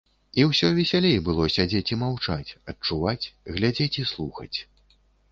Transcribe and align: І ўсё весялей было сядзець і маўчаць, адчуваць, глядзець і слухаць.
І 0.41 0.43
ўсё 0.51 0.67
весялей 0.77 1.17
было 1.27 1.43
сядзець 1.55 1.89
і 1.95 1.97
маўчаць, 2.03 2.55
адчуваць, 2.73 3.25
глядзець 3.57 3.99
і 4.05 4.07
слухаць. 4.13 4.57